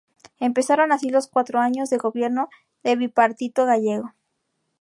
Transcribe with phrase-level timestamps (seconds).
[0.39, 2.49] Empezaron así los cuatro años de gobierno
[2.81, 4.15] del bipartito gallego.